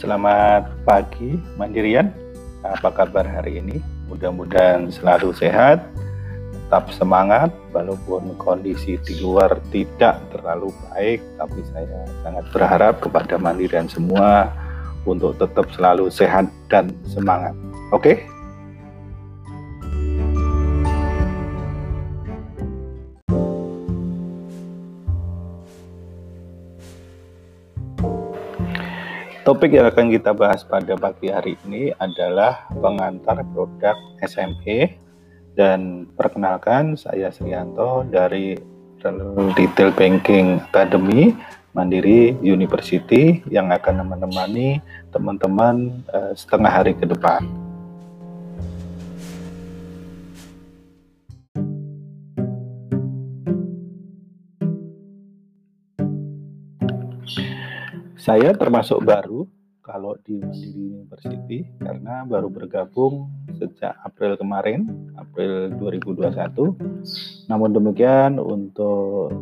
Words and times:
selamat 0.00 0.80
pagi 0.88 1.36
Mandirian. 1.60 2.08
Apa 2.64 2.88
kabar 2.88 3.28
hari 3.28 3.60
ini? 3.60 3.84
Mudah-mudahan 4.08 4.88
selalu 4.88 5.36
sehat, 5.36 5.84
tetap 6.56 6.88
semangat 6.96 7.52
walaupun 7.76 8.32
kondisi 8.40 8.96
di 9.04 9.20
luar 9.20 9.60
tidak 9.68 10.24
terlalu 10.32 10.72
baik, 10.88 11.20
tapi 11.36 11.60
saya 11.68 12.00
sangat 12.24 12.44
berharap 12.48 12.94
kepada 13.04 13.36
Mandirian 13.36 13.92
semua 13.92 14.48
untuk 15.04 15.36
tetap 15.36 15.68
selalu 15.76 16.08
sehat 16.08 16.48
dan 16.72 16.96
semangat. 17.04 17.52
Oke? 17.92 18.00
Okay? 18.00 18.39
Topik 29.50 29.74
yang 29.74 29.90
akan 29.90 30.14
kita 30.14 30.30
bahas 30.30 30.62
pada 30.62 30.94
pagi 30.94 31.26
hari 31.26 31.58
ini 31.66 31.90
adalah 31.98 32.70
pengantar 32.70 33.42
produk 33.50 33.98
SME 34.22 34.94
dan 35.58 36.06
perkenalkan 36.14 36.94
saya 36.94 37.34
Srianto 37.34 38.06
dari 38.06 38.54
Retail 39.58 39.90
Banking 39.90 40.62
Academy 40.70 41.34
Mandiri 41.74 42.38
University 42.38 43.42
yang 43.50 43.74
akan 43.74 44.14
menemani 44.14 44.78
teman-teman 45.10 45.98
uh, 46.14 46.30
setengah 46.30 46.70
hari 46.70 46.94
ke 46.94 47.10
depan. 47.10 47.42
Saya 58.30 58.54
termasuk 58.54 59.02
baru 59.02 59.42
kalau 59.82 60.14
di 60.22 60.38
Mandiri 60.38 61.02
University 61.02 61.66
karena 61.82 62.22
baru 62.22 62.46
bergabung 62.46 63.26
sejak 63.58 63.90
April 64.06 64.38
kemarin, 64.38 64.86
April 65.18 65.74
2021. 65.74 67.50
Namun 67.50 67.74
demikian 67.74 68.38
untuk 68.38 69.34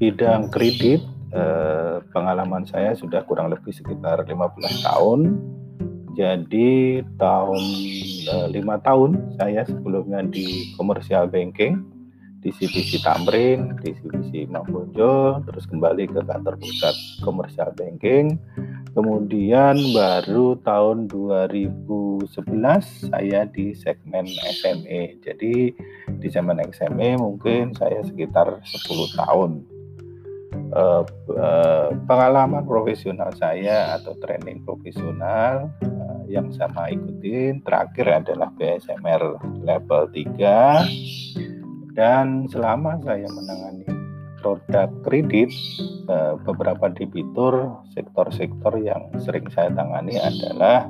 bidang 0.00 0.48
kredit 0.48 1.04
eh, 1.36 2.00
pengalaman 2.16 2.64
saya 2.64 2.96
sudah 2.96 3.28
kurang 3.28 3.52
lebih 3.52 3.76
sekitar 3.76 4.24
15 4.24 4.88
tahun. 4.88 5.36
Jadi 6.16 7.04
tahun 7.20 7.60
eh, 8.24 8.46
lima 8.56 8.80
tahun 8.80 9.36
saya 9.36 9.68
sebelumnya 9.68 10.24
di 10.24 10.72
commercial 10.80 11.28
banking 11.28 11.84
di 12.40 12.50
CBC 12.56 13.04
Tamrin, 13.04 13.76
di 13.84 13.92
Mampoljo, 14.48 15.44
terus 15.44 15.68
kembali 15.68 16.08
ke 16.08 16.24
kantor 16.24 16.56
pusat 16.56 16.96
komersial 17.20 17.68
banking. 17.76 18.40
Kemudian 18.96 19.76
baru 19.94 20.58
tahun 20.64 21.06
2011 21.12 22.26
saya 23.12 23.46
di 23.46 23.76
segmen 23.76 24.26
SME. 24.26 25.20
Jadi 25.22 25.70
di 26.16 26.28
segmen 26.32 26.58
SME 26.72 27.20
mungkin 27.20 27.76
saya 27.76 28.00
sekitar 28.02 28.64
10 28.64 29.20
tahun. 29.20 29.52
Uh, 30.70 31.02
uh, 31.34 31.90
pengalaman 32.06 32.62
profesional 32.62 33.30
saya 33.38 33.98
atau 33.98 34.14
training 34.18 34.62
profesional 34.62 35.70
uh, 35.82 36.22
yang 36.30 36.50
sama 36.54 36.90
ikutin 36.90 37.62
terakhir 37.62 38.22
adalah 38.22 38.50
BSMR 38.54 39.38
level 39.66 40.02
3 40.14 41.49
dan 42.00 42.48
selama 42.48 42.96
saya 43.04 43.28
menangani 43.28 43.84
produk 44.40 44.88
kredit, 45.04 45.52
eh, 46.08 46.34
beberapa 46.48 46.88
debitur 46.88 47.76
sektor-sektor 47.92 48.72
yang 48.80 49.12
sering 49.20 49.44
saya 49.52 49.68
tangani 49.68 50.16
adalah 50.16 50.88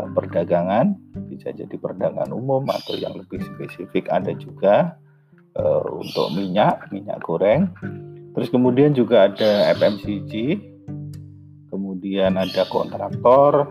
eh, 0.00 0.08
perdagangan, 0.16 0.96
bisa 1.28 1.52
jadi 1.52 1.76
perdagangan 1.76 2.32
umum 2.32 2.64
atau 2.72 2.96
yang 2.96 3.12
lebih 3.20 3.44
spesifik 3.52 4.08
ada 4.08 4.32
juga 4.32 4.96
eh, 5.60 5.84
untuk 5.92 6.32
minyak, 6.32 6.88
minyak 6.88 7.20
goreng. 7.20 7.68
Terus 8.32 8.48
kemudian 8.48 8.96
juga 8.96 9.28
ada 9.28 9.76
FMCG, 9.76 10.56
kemudian 11.68 12.40
ada 12.40 12.64
kontraktor, 12.72 13.68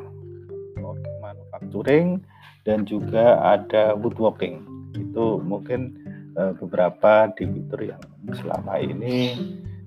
manufacturing, 1.17 2.21
dan 2.61 2.85
juga 2.85 3.41
ada 3.41 3.97
woodworking. 3.97 4.61
Itu 4.93 5.41
mungkin 5.41 6.08
uh, 6.39 6.55
beberapa 6.55 7.27
debitur 7.35 7.83
yang 7.83 7.99
selama 8.31 8.79
ini 8.79 9.35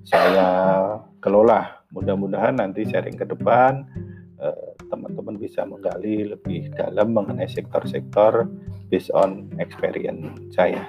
saya 0.05 0.49
kelola. 1.25 1.81
Mudah-mudahan 1.93 2.61
nanti 2.61 2.85
sharing 2.89 3.21
ke 3.21 3.29
depan 3.29 3.85
eh, 4.41 4.69
teman-teman 4.89 5.37
bisa 5.37 5.63
menggali 5.63 6.25
lebih 6.25 6.73
dalam 6.73 7.13
mengenai 7.13 7.47
sektor-sektor 7.47 8.49
based 8.89 9.13
on 9.13 9.53
experience 9.61 10.33
saya. 10.57 10.83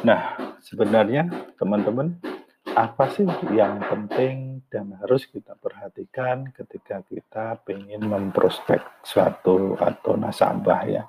Nah, 0.00 0.38
sebenarnya 0.64 1.28
teman-teman 1.60 2.16
apa 2.76 3.08
sih 3.12 3.28
yang 3.52 3.80
penting 3.88 4.45
dan 4.66 4.98
harus 4.98 5.24
kita 5.30 5.54
perhatikan 5.54 6.50
ketika 6.50 7.02
kita 7.06 7.58
ingin 7.70 8.02
memprospek 8.06 8.82
suatu 9.06 9.78
atau 9.78 10.18
nasabah 10.18 10.82
ya. 10.86 11.04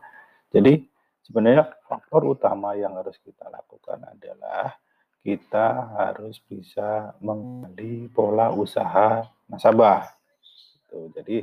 Jadi 0.53 0.85
sebenarnya 1.25 1.67
faktor 1.85 2.37
utama 2.37 2.77
yang 2.77 2.95
harus 2.95 3.17
kita 3.19 3.49
lakukan 3.49 3.99
adalah 4.07 4.77
kita 5.25 5.91
harus 5.99 6.39
bisa 6.39 7.11
mengenali 7.19 8.07
pola 8.07 8.53
usaha 8.53 9.27
nasabah. 9.51 10.07
Gitu. 10.39 11.11
Jadi 11.11 11.37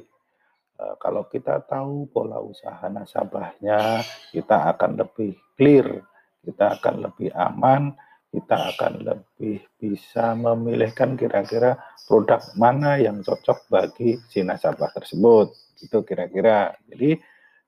eh, 0.80 0.94
kalau 0.96 1.28
kita 1.28 1.60
tahu 1.68 2.08
pola 2.08 2.40
usaha 2.40 2.88
nasabahnya, 2.88 4.00
kita 4.32 4.72
akan 4.72 5.04
lebih 5.04 5.36
clear, 5.52 6.00
kita 6.40 6.80
akan 6.80 7.10
lebih 7.10 7.28
aman 7.36 7.92
kita 8.34 8.74
akan 8.74 8.92
lebih 9.06 9.62
bisa 9.78 10.34
memilihkan 10.34 11.14
kira-kira 11.14 11.78
produk 12.10 12.42
mana 12.58 12.98
yang 12.98 13.22
cocok 13.22 13.70
bagi 13.70 14.18
si 14.26 14.42
nasabah 14.42 14.90
tersebut. 14.90 15.54
Itu 15.78 16.02
kira-kira. 16.02 16.74
Jadi 16.90 17.14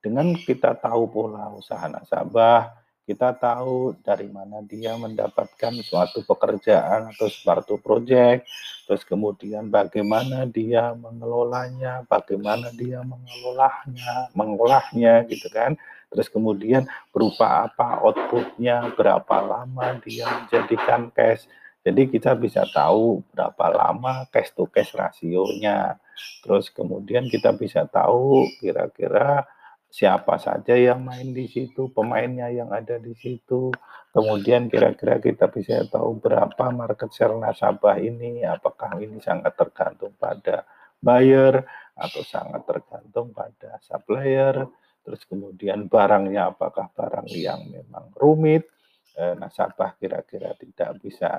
dengan 0.03 0.35
kita 0.35 0.75
tahu 0.75 1.07
pola 1.07 1.55
usaha 1.55 1.87
nasabah, 1.87 2.75
kita 3.07 3.39
tahu 3.39 3.95
dari 4.03 4.27
mana 4.27 4.59
dia 4.67 4.99
mendapatkan 4.99 5.79
suatu 5.87 6.27
pekerjaan 6.27 7.15
atau 7.15 7.31
suatu 7.31 7.79
proyek, 7.79 8.43
terus 8.91 9.07
kemudian 9.07 9.71
bagaimana 9.71 10.43
dia 10.51 10.91
mengelolanya, 10.99 12.03
bagaimana 12.11 12.75
dia 12.75 13.07
mengelolahnya, 13.07 14.35
mengolahnya 14.35 15.23
gitu 15.31 15.47
kan 15.55 15.79
terus 16.17 16.33
kemudian 16.33 16.89
berupa 17.13 17.69
apa 17.69 18.01
outputnya, 18.01 18.89
berapa 18.97 19.37
lama 19.45 20.01
dia 20.01 20.25
menjadikan 20.25 21.13
cash. 21.13 21.45
Jadi 21.85 22.09
kita 22.09 22.33
bisa 22.35 22.65
tahu 22.65 23.21
berapa 23.37 23.69
lama 23.69 24.25
cash 24.33 24.57
to 24.57 24.65
cash 24.73 24.97
rasionya. 24.97 26.01
Terus 26.41 26.73
kemudian 26.73 27.29
kita 27.29 27.53
bisa 27.53 27.85
tahu 27.85 28.49
kira-kira 28.59 29.45
siapa 29.93 30.41
saja 30.41 30.73
yang 30.73 31.05
main 31.05 31.37
di 31.37 31.47
situ, 31.47 31.93
pemainnya 31.93 32.49
yang 32.49 32.73
ada 32.73 32.97
di 32.97 33.13
situ. 33.13 33.71
Kemudian 34.11 34.73
kira-kira 34.73 35.21
kita 35.21 35.53
bisa 35.53 35.85
tahu 35.93 36.17
berapa 36.19 36.73
market 36.73 37.13
share 37.13 37.37
nasabah 37.37 38.01
ini, 38.01 38.41
apakah 38.49 38.97
ini 38.97 39.21
sangat 39.21 39.53
tergantung 39.55 40.17
pada 40.17 40.65
buyer 40.97 41.61
atau 41.93 42.23
sangat 42.25 42.65
tergantung 42.65 43.33
pada 43.37 43.77
supplier 43.85 44.65
terus 45.07 45.23
kemudian 45.31 45.87
barangnya 45.87 46.51
apakah 46.51 46.91
barang 46.91 47.31
yang 47.31 47.63
memang 47.71 48.11
rumit, 48.19 48.67
eh, 49.15 49.39
nasabah 49.39 49.95
kira-kira 50.03 50.59
tidak 50.59 50.99
bisa 50.99 51.31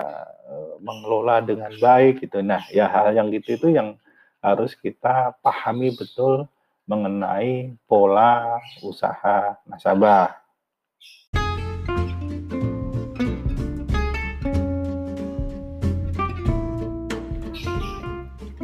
eh, 0.48 0.74
mengelola 0.80 1.44
dengan 1.44 1.68
baik 1.76 2.24
gitu. 2.24 2.40
Nah, 2.40 2.64
ya 2.72 2.88
hal 2.88 3.12
yang 3.12 3.28
gitu 3.28 3.60
itu 3.60 3.68
yang 3.76 4.00
harus 4.40 4.72
kita 4.72 5.36
pahami 5.44 5.92
betul 5.92 6.48
mengenai 6.88 7.76
pola 7.84 8.56
usaha 8.80 9.60
nasabah. 9.68 10.32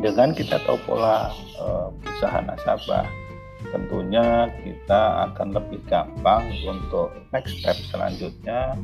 Dengan 0.01 0.37
kita 0.37 0.61
tahu 0.69 0.77
pola 0.85 1.33
uh, 1.57 1.89
usaha 2.05 2.37
nasabah, 2.45 3.09
tentunya 3.75 4.47
kita 4.63 5.27
akan 5.31 5.59
lebih 5.59 5.83
gampang 5.91 6.47
untuk 6.63 7.11
next 7.35 7.59
step 7.59 7.75
selanjutnya 7.91 8.79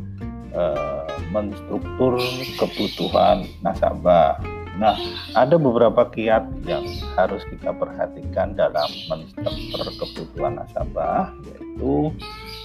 uh, 0.50 1.06
menstruktur 1.30 2.18
kebutuhan 2.58 3.46
nasabah. 3.62 4.42
Nah, 4.80 4.96
ada 5.36 5.60
beberapa 5.60 6.08
kiat 6.08 6.64
yang 6.64 6.82
harus 7.14 7.44
kita 7.52 7.70
perhatikan 7.70 8.56
dalam 8.56 8.88
menstruktur 9.12 9.86
kebutuhan 10.00 10.56
nasabah, 10.58 11.30
yaitu 11.46 12.10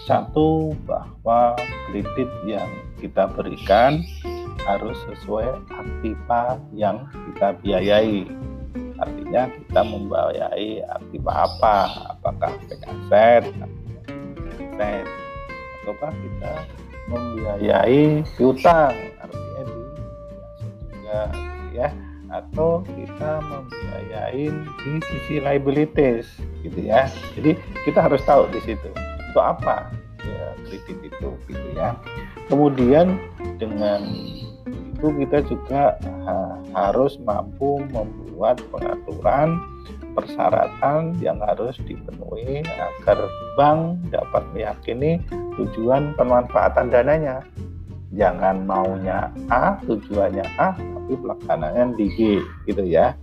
satu 0.07 0.71
bahwa 0.87 1.59
kredit 1.91 2.29
yang 2.47 2.71
kita 3.03 3.27
berikan 3.35 4.01
harus 4.63 4.97
sesuai 5.11 5.59
aktiva 5.69 6.57
yang 6.73 7.05
kita 7.11 7.53
biayai. 7.61 8.23
Artinya 8.95 9.51
kita 9.51 9.81
membiayai 9.83 10.69
aktiva 10.87 11.31
apa? 11.47 11.77
Apakah 12.15 12.51
aset, 12.55 13.43
aset, 14.47 15.05
ataukah 15.83 16.11
kita 16.15 16.53
membiayai 17.11 18.23
piutang? 18.39 18.95
Artinya 19.19 19.61
di 19.67 19.81
juga 20.89 21.19
ya 21.75 21.89
atau 22.33 22.81
kita 22.83 23.39
membiayai 23.43 24.49
di 24.49 24.91
sisi 25.11 25.39
liabilities 25.43 26.27
gitu 26.65 26.79
ya. 26.81 27.07
Jadi 27.37 27.59
kita 27.85 27.99
harus 28.01 28.23
tahu 28.25 28.49
di 28.49 28.59
situ 28.63 28.89
itu 29.35 29.39
apa 29.43 29.91
ya, 30.23 30.55
kredit 30.65 30.97
itu 31.03 31.29
gitu 31.51 31.67
ya. 31.75 31.93
Kemudian 32.47 33.19
dengan 33.59 34.01
itu 35.05 35.21
kita 35.21 35.45
juga 35.45 35.83
ha, 36.25 36.57
harus 36.73 37.21
mampu 37.21 37.77
membuat 37.93 38.57
pengaturan 38.73 39.61
persyaratan 40.17 41.13
yang 41.21 41.37
harus 41.45 41.77
dipenuhi 41.85 42.65
agar 42.65 43.21
bank 43.53 44.01
dapat 44.09 44.41
meyakini 44.57 45.21
tujuan 45.61 46.17
pemanfaatan 46.17 46.89
dananya. 46.89 47.45
Jangan 48.17 48.65
maunya 48.65 49.29
A, 49.53 49.77
tujuannya 49.85 50.45
A, 50.57 50.73
tapi 50.73 51.13
pelaksanaan 51.21 51.93
di 51.93 52.07
G, 52.17 52.19
gitu 52.65 52.81
ya. 52.81 53.13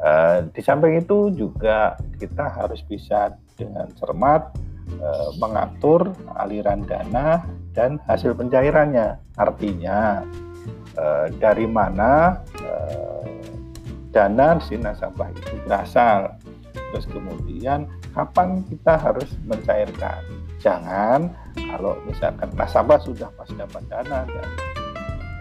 E, 0.00 0.10
di 0.50 0.60
samping 0.64 0.98
itu 0.98 1.30
juga 1.30 1.94
kita 2.18 2.48
harus 2.58 2.82
bisa 2.88 3.38
dengan 3.54 3.86
cermat 4.00 4.50
e, 4.96 5.08
mengatur 5.38 6.10
aliran 6.40 6.82
dana 6.88 7.44
dan 7.76 8.02
hasil 8.08 8.32
pencairannya. 8.32 9.20
Artinya 9.36 10.24
e, 10.94 11.04
dari 11.38 11.66
mana 11.66 12.42
e, 12.58 12.72
dana 14.14 14.58
si 14.62 14.78
nasabah 14.78 15.30
itu 15.34 15.54
berasal. 15.66 16.34
Terus 16.94 17.06
kemudian 17.10 17.90
kapan 18.14 18.62
kita 18.70 18.94
harus 18.94 19.28
mencairkan. 19.46 20.22
Jangan 20.62 21.34
kalau 21.58 21.98
misalkan 22.06 22.48
nasabah 22.54 23.02
sudah 23.02 23.28
pas 23.34 23.50
dapat 23.50 23.82
dana 23.90 24.22
dan 24.24 24.48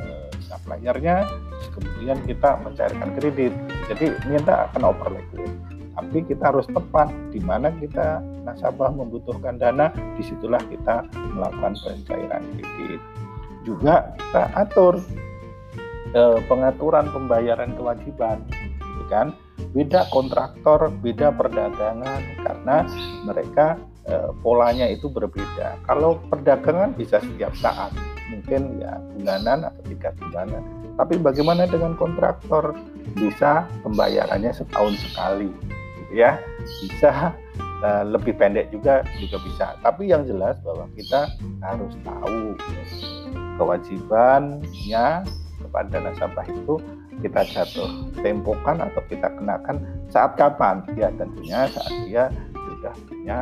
e, 0.02 0.06
suppliernya, 0.42 1.30
kemudian 1.78 2.18
kita 2.26 2.58
mencairkan 2.66 3.10
kredit. 3.22 3.54
Jadi 3.88 4.18
minta 4.26 4.70
akan 4.70 4.82
over 4.90 5.10
liquid. 5.14 5.54
Tapi 5.94 6.26
kita 6.26 6.50
harus 6.50 6.66
tepat 6.74 7.14
di 7.30 7.38
mana 7.38 7.70
kita 7.78 8.18
nasabah 8.50 8.90
membutuhkan 8.90 9.62
dana, 9.62 9.94
di 10.18 10.26
situlah 10.26 10.62
kita 10.66 11.06
melakukan 11.38 11.78
pencairan 11.78 12.42
kredit. 12.58 13.02
Juga 13.62 14.12
kita 14.18 14.44
atur 14.58 14.98
eh, 16.14 16.40
pengaturan 16.48 17.10
pembayaran 17.12 17.74
kewajiban 17.76 18.42
gitu 18.50 19.04
kan? 19.10 19.34
Beda 19.74 20.06
kontraktor 20.14 20.94
beda 21.02 21.34
perdagangan 21.34 22.22
karena 22.42 22.78
mereka 23.26 23.78
eh, 24.06 24.30
polanya 24.42 24.90
itu 24.90 25.10
berbeda. 25.10 25.82
Kalau 25.90 26.22
perdagangan 26.30 26.94
bisa 26.94 27.22
setiap 27.22 27.54
saat 27.58 27.94
mungkin 28.34 28.82
ya 28.82 28.98
bulanan 29.14 29.70
atau 29.70 29.84
tiga 29.88 30.10
bulanan. 30.18 30.64
Tapi 30.94 31.18
bagaimana 31.22 31.66
dengan 31.66 31.98
kontraktor? 31.98 32.78
Bisa 33.14 33.70
pembayarannya 33.86 34.50
setahun 34.50 34.98
sekali 34.98 35.50
gitu 36.02 36.14
ya. 36.18 36.42
Bisa 36.82 37.34
uh, 37.84 38.04
lebih 38.08 38.34
pendek 38.38 38.74
juga 38.74 39.06
juga 39.22 39.38
bisa. 39.46 39.66
Tapi 39.86 40.10
yang 40.10 40.26
jelas 40.26 40.58
bahwa 40.66 40.90
kita 40.98 41.30
harus 41.62 41.94
tahu 42.02 42.58
kewajibannya 43.62 45.06
kepada 45.74 46.06
nasabah 46.06 46.46
itu 46.46 46.78
kita 47.26 47.42
jatuh 47.50 47.90
tempokan 48.22 48.78
atau 48.78 49.02
kita 49.10 49.26
kenakan 49.34 49.82
saat 50.14 50.38
kapan? 50.38 50.86
Ya 50.94 51.10
tentunya 51.18 51.66
saat 51.74 51.94
dia 52.06 52.30
sudah 52.54 52.94
punya 53.10 53.38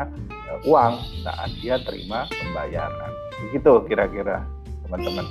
uh, 0.47 0.59
uang, 0.63 0.95
saat 1.27 1.51
dia 1.59 1.75
terima 1.83 2.23
pembayaran. 2.31 3.11
Begitu 3.43 3.83
kira-kira 3.91 4.47
teman-teman. 4.87 5.27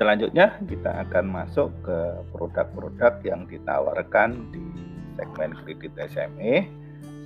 Selanjutnya 0.00 0.56
kita 0.64 1.04
akan 1.04 1.28
masuk 1.28 1.68
ke 1.84 1.98
produk-produk 2.32 3.20
yang 3.20 3.44
ditawarkan 3.44 4.48
di 4.48 4.64
segmen 5.20 5.52
kredit 5.60 5.92
SME. 6.08 6.64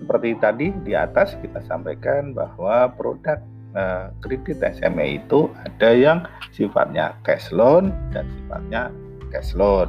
Seperti 0.03 0.35
tadi 0.43 0.75
di 0.83 0.91
atas 0.99 1.39
kita 1.39 1.63
sampaikan 1.71 2.35
bahwa 2.35 2.91
produk 2.99 3.39
uh, 3.79 4.11
kredit 4.19 4.59
SME 4.59 5.23
itu 5.23 5.47
ada 5.55 5.95
yang 5.95 6.27
sifatnya 6.51 7.15
cash 7.23 7.55
loan 7.55 7.95
dan 8.11 8.27
sifatnya 8.27 8.91
cash 9.31 9.55
loan. 9.55 9.87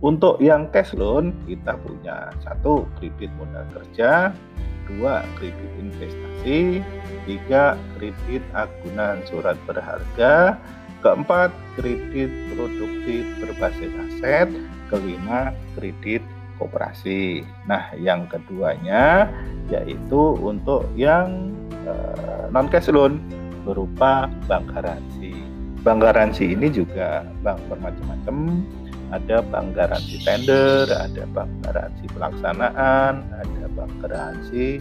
Untuk 0.00 0.40
yang 0.40 0.72
cash 0.72 0.96
loan 0.96 1.36
kita 1.44 1.76
punya 1.76 2.32
satu 2.40 2.88
kredit 2.96 3.28
modal 3.36 3.68
kerja, 3.76 4.32
dua 4.88 5.20
kredit 5.36 5.70
investasi, 5.76 6.80
tiga 7.28 7.76
kredit 8.00 8.40
agunan 8.56 9.20
surat 9.28 9.60
berharga, 9.68 10.56
keempat 11.04 11.52
kredit 11.76 12.32
produktif 12.56 13.22
berbasis 13.44 13.92
aset, 14.08 14.48
kelima 14.88 15.52
kredit 15.76 16.24
koperasi. 16.56 17.44
Nah, 17.68 17.92
yang 18.00 18.24
keduanya 18.32 19.28
yaitu 19.68 20.38
untuk 20.40 20.88
yang 20.96 21.52
uh, 21.84 22.16
eh, 22.16 22.44
non 22.48 22.72
cash 22.72 22.88
loan 22.88 23.20
berupa 23.68 24.32
bank 24.48 24.64
garansi. 24.72 25.36
Bank 25.84 26.00
garansi 26.00 26.56
ini 26.56 26.72
juga 26.72 27.28
bank 27.44 27.60
bermacam-macam. 27.68 28.64
Ada 29.12 29.44
bank 29.46 29.76
garansi 29.76 30.16
tender, 30.24 30.88
ada 30.88 31.22
bank 31.36 31.52
garansi 31.60 32.04
pelaksanaan, 32.16 33.20
ada 33.20 33.64
bank 33.76 33.92
garansi 34.00 34.80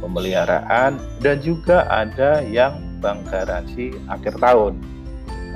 pemeliharaan, 0.00 0.98
dan 1.22 1.36
juga 1.42 1.86
ada 1.90 2.42
yang 2.46 2.78
bank 3.02 3.26
garansi 3.28 3.94
akhir 4.06 4.38
tahun. 4.38 4.95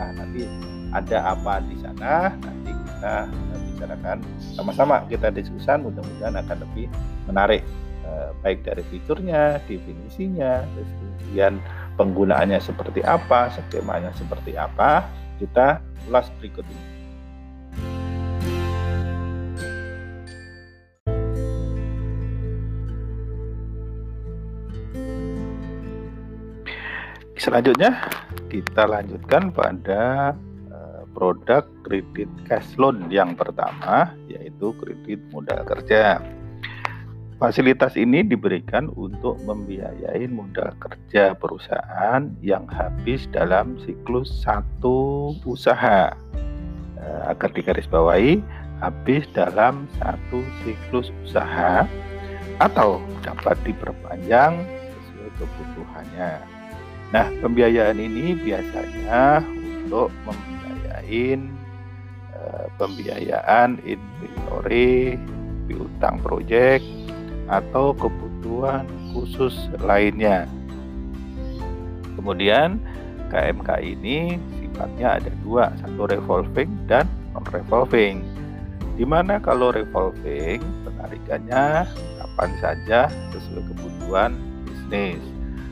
Nah, 0.01 0.17
nanti 0.17 0.49
ada 0.97 1.37
apa 1.37 1.61
di 1.69 1.77
sana? 1.77 2.33
Nanti 2.41 2.73
kita 2.73 3.29
bicarakan 3.69 4.19
sama-sama 4.57 5.05
kita 5.13 5.29
diskusikan 5.29 5.85
mudah-mudahan 5.85 6.41
akan 6.41 6.57
lebih 6.65 6.89
menarik 7.29 7.61
eh, 8.09 8.31
baik 8.41 8.65
dari 8.65 8.81
fiturnya, 8.89 9.61
definisinya, 9.69 10.65
kemudian 10.73 11.61
penggunaannya 12.01 12.57
seperti 12.65 13.05
apa, 13.05 13.53
skemanya 13.53 14.09
seperti 14.17 14.57
apa, 14.57 15.05
kita 15.37 15.85
ulas 16.09 16.33
berikut 16.41 16.65
ini. 16.65 17.00
Selanjutnya 27.51 27.99
kita 28.47 28.87
lanjutkan 28.87 29.51
pada 29.51 30.39
produk 31.11 31.67
kredit 31.83 32.31
cash 32.47 32.79
loan 32.79 33.11
yang 33.11 33.35
pertama 33.35 34.15
yaitu 34.31 34.71
kredit 34.79 35.19
modal 35.35 35.67
kerja. 35.67 36.23
Fasilitas 37.43 37.99
ini 37.99 38.23
diberikan 38.23 38.87
untuk 38.95 39.35
membiayai 39.43 40.31
modal 40.31 40.77
kerja 40.79 41.35
perusahaan 41.35 42.31
yang 42.39 42.71
habis 42.71 43.27
dalam 43.35 43.81
siklus 43.83 44.31
satu 44.47 45.33
usaha. 45.43 46.15
Eh, 47.01 47.23
agar 47.33 47.51
digarisbawahi, 47.51 48.45
habis 48.79 49.25
dalam 49.33 49.91
satu 49.99 50.45
siklus 50.63 51.09
usaha 51.25 51.89
atau 52.63 53.03
dapat 53.25 53.57
diperpanjang 53.65 54.61
sesuai 54.95 55.31
kebutuhannya. 55.41 56.60
Nah, 57.11 57.27
pembiayaan 57.43 57.99
ini 57.99 58.39
biasanya 58.39 59.43
untuk 59.83 60.15
lain 60.87 61.51
uh, 62.31 62.71
pembiayaan 62.79 63.83
inventory 63.83 65.19
piutang 65.67 66.23
proyek 66.23 66.79
atau 67.51 67.91
kebutuhan 67.99 68.87
khusus 69.11 69.55
lainnya. 69.83 70.47
Kemudian 72.15 72.79
KMK 73.35 73.69
ini 73.83 74.39
sifatnya 74.63 75.19
ada 75.19 75.31
dua, 75.43 75.75
satu 75.83 76.07
revolving 76.07 76.71
dan 76.87 77.11
non 77.35 77.43
revolving. 77.51 78.23
Di 78.95 79.03
mana 79.03 79.43
kalau 79.43 79.75
revolving 79.75 80.63
penarikannya 80.87 81.91
kapan 82.23 82.51
saja 82.63 83.01
sesuai 83.35 83.67
kebutuhan 83.75 84.31
bisnis. 84.67 85.30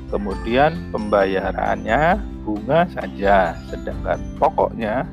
Kemudian 0.08 0.88
pembayarannya 0.88 2.16
bunga 2.44 2.88
saja, 2.96 3.52
sedangkan 3.68 4.16
pokoknya 4.40 5.04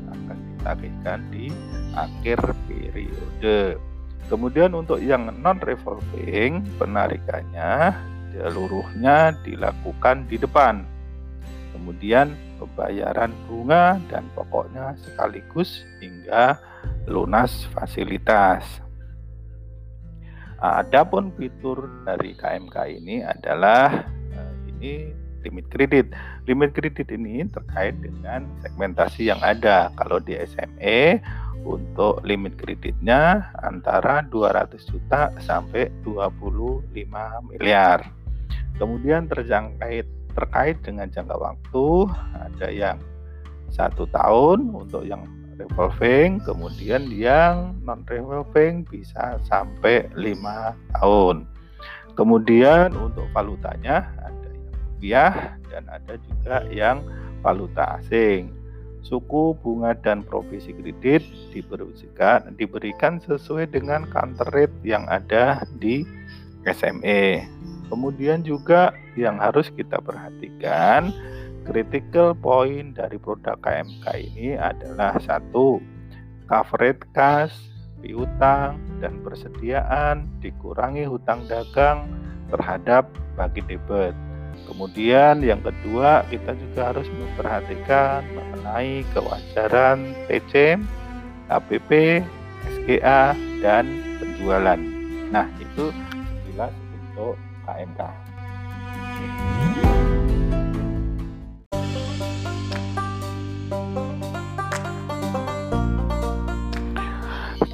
ditagihkan 0.66 1.22
di 1.30 1.54
akhir 1.94 2.42
periode. 2.66 3.78
Kemudian 4.26 4.74
untuk 4.74 4.98
yang 4.98 5.30
non 5.46 5.62
revolving 5.62 6.66
penarikannya 6.82 7.94
seluruhnya 8.34 9.38
dilakukan 9.46 10.26
di 10.26 10.42
depan. 10.42 10.82
Kemudian 11.76 12.34
pembayaran 12.58 13.30
bunga 13.46 14.02
dan 14.10 14.26
pokoknya 14.34 14.98
sekaligus 15.06 15.86
hingga 16.02 16.58
lunas 17.06 17.70
fasilitas. 17.78 18.66
Adapun 20.58 21.30
fitur 21.38 21.86
dari 22.08 22.34
KMK 22.34 22.76
ini 22.90 23.22
adalah 23.22 24.15
ini 24.78 25.14
limit 25.46 25.66
kredit. 25.70 26.10
Limit 26.50 26.74
kredit 26.74 27.08
ini 27.14 27.46
terkait 27.46 27.96
dengan 28.02 28.50
segmentasi 28.66 29.30
yang 29.30 29.42
ada. 29.46 29.94
Kalau 29.94 30.18
di 30.18 30.34
SME 30.34 31.22
untuk 31.66 32.22
limit 32.22 32.58
kreditnya 32.58 33.50
antara 33.62 34.22
200 34.26 34.78
juta 34.86 35.34
sampai 35.42 35.90
25 36.06 36.94
miliar. 37.50 38.06
Kemudian 38.78 39.26
terjangkait 39.32 40.06
terkait 40.36 40.78
dengan 40.84 41.08
jangka 41.08 41.36
waktu 41.40 41.88
ada 42.36 42.68
yang 42.68 43.00
satu 43.72 44.04
tahun 44.12 44.68
untuk 44.76 45.08
yang 45.08 45.24
revolving, 45.56 46.44
kemudian 46.44 47.08
yang 47.08 47.80
non 47.88 48.04
revolving 48.04 48.84
bisa 48.84 49.40
sampai 49.48 50.12
lima 50.14 50.76
tahun. 51.00 51.48
Kemudian 52.16 52.96
untuk 52.96 53.28
valutanya 53.36 54.08
rupiah 54.96 55.60
dan 55.68 55.84
ada 55.92 56.16
juga 56.24 56.64
yang 56.72 57.04
valuta 57.44 58.00
asing 58.00 58.56
suku 59.06 59.54
bunga 59.62 59.94
dan 60.02 60.26
provisi 60.26 60.74
kredit 60.74 61.22
diberikan 61.54 62.42
diberikan 62.58 63.22
sesuai 63.22 63.70
dengan 63.70 64.10
counter 64.10 64.50
rate 64.50 64.74
yang 64.82 65.06
ada 65.06 65.62
di 65.78 66.02
SME. 66.66 67.46
Kemudian 67.86 68.42
juga 68.42 68.98
yang 69.14 69.38
harus 69.38 69.70
kita 69.70 70.02
perhatikan 70.02 71.14
critical 71.70 72.34
point 72.34 72.98
dari 72.98 73.22
produk 73.22 73.62
KMK 73.62 74.06
ini 74.34 74.58
adalah 74.58 75.22
satu 75.22 75.78
coverage 76.50 77.06
cash, 77.14 77.54
piutang 78.02 78.82
dan 79.06 79.22
persediaan 79.22 80.26
dikurangi 80.42 81.06
hutang 81.06 81.46
dagang 81.46 82.10
terhadap 82.50 83.06
bagi 83.38 83.62
debit. 83.70 84.18
Kemudian 84.64 85.44
yang 85.44 85.60
kedua 85.60 86.24
kita 86.32 86.56
juga 86.56 86.96
harus 86.96 87.08
memperhatikan 87.12 88.24
mengenai 88.32 89.04
kewajaran 89.12 90.16
TC, 90.32 90.80
KPP, 91.52 92.24
SGA, 92.66 93.36
dan 93.60 93.86
penjualan. 94.18 94.80
Nah 95.30 95.48
itu 95.60 95.92
jelas 96.48 96.74
untuk 96.96 97.36
KMK. 97.68 98.02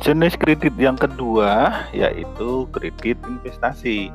Jenis 0.02 0.34
kredit 0.34 0.74
yang 0.82 0.98
kedua 0.98 1.86
yaitu 1.94 2.66
kredit 2.74 3.22
investasi 3.22 4.10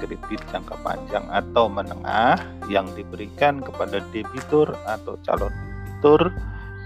kredit 0.00 0.40
jangka 0.48 0.74
panjang 0.80 1.22
atau 1.28 1.68
menengah 1.68 2.40
yang 2.72 2.88
diberikan 2.96 3.60
kepada 3.60 4.00
debitur 4.10 4.72
atau 4.88 5.20
calon 5.22 5.52
debitur 5.52 6.32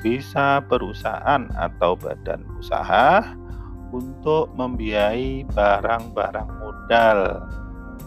bisa 0.03 0.61
perusahaan 0.67 1.49
atau 1.57 1.97
badan 1.97 2.43
usaha 2.61 3.23
untuk 3.95 4.51
membiayai 4.59 5.47
barang-barang 5.55 6.51
modal. 6.61 7.47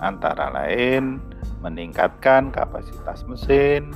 Antara 0.04 0.54
lain 0.54 1.18
meningkatkan 1.64 2.54
kapasitas 2.54 3.26
mesin, 3.26 3.96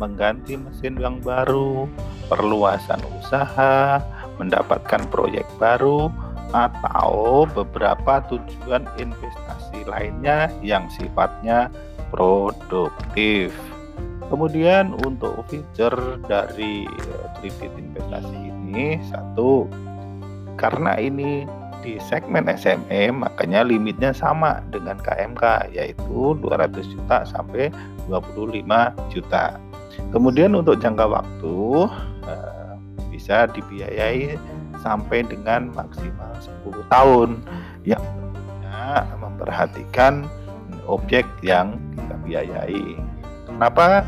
mengganti 0.00 0.56
mesin 0.56 0.96
yang 0.96 1.20
baru, 1.20 1.84
perluasan 2.32 3.02
usaha, 3.20 4.00
mendapatkan 4.40 5.04
proyek 5.12 5.44
baru, 5.60 6.08
atau 6.52 7.44
beberapa 7.52 8.24
tujuan 8.28 8.84
investasi 8.96 9.51
lainnya 9.86 10.50
yang 10.64 10.86
sifatnya 10.90 11.68
produktif. 12.12 13.54
Kemudian 14.28 14.96
untuk 15.04 15.44
fitur 15.48 15.92
dari 16.24 16.88
eh, 16.88 17.26
kredit 17.40 17.72
investasi 17.76 18.38
ini 18.48 18.96
satu 19.12 19.68
karena 20.56 20.96
ini 20.96 21.44
di 21.82 21.98
segmen 21.98 22.46
SME 22.46 23.10
makanya 23.10 23.66
limitnya 23.66 24.14
sama 24.14 24.62
dengan 24.70 24.96
KMK 25.02 25.74
yaitu 25.74 26.38
200 26.38 26.78
juta 26.94 27.26
sampai 27.26 27.68
25 28.06 29.12
juta. 29.12 29.58
Kemudian 30.14 30.56
untuk 30.56 30.80
jangka 30.80 31.04
waktu 31.10 31.56
eh, 32.24 32.72
bisa 33.12 33.50
dibiayai 33.50 34.38
sampai 34.80 35.26
dengan 35.26 35.68
maksimal 35.76 36.32
10 36.64 36.88
tahun 36.88 37.28
yang 37.84 38.00
memperhatikan 39.20 40.26
objek 40.86 41.26
yang 41.44 41.78
kita 41.94 42.14
biayai. 42.24 42.98
Kenapa? 43.46 44.06